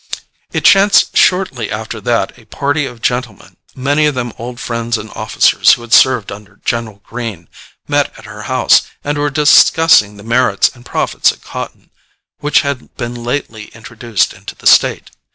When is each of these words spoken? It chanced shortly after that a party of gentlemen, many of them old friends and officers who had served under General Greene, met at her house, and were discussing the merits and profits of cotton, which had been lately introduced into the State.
It 0.51 0.65
chanced 0.65 1.15
shortly 1.15 1.69
after 1.69 2.01
that 2.01 2.35
a 2.35 2.45
party 2.47 2.87
of 2.87 3.03
gentlemen, 3.03 3.55
many 3.75 4.07
of 4.07 4.15
them 4.15 4.33
old 4.39 4.59
friends 4.59 4.97
and 4.97 5.11
officers 5.11 5.73
who 5.73 5.83
had 5.83 5.93
served 5.93 6.31
under 6.31 6.59
General 6.65 7.03
Greene, 7.03 7.47
met 7.87 8.11
at 8.17 8.25
her 8.25 8.41
house, 8.49 8.81
and 9.03 9.19
were 9.19 9.29
discussing 9.29 10.17
the 10.17 10.23
merits 10.23 10.69
and 10.73 10.83
profits 10.87 11.31
of 11.31 11.43
cotton, 11.43 11.91
which 12.39 12.61
had 12.61 12.97
been 12.97 13.13
lately 13.13 13.65
introduced 13.75 14.33
into 14.33 14.55
the 14.55 14.65
State. 14.65 15.11